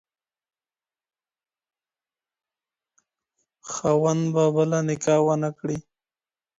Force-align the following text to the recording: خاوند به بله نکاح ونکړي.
خاوند 3.71 4.23
به 4.33 4.43
بله 4.55 4.79
نکاح 4.87 5.19
ونکړي. 5.27 5.77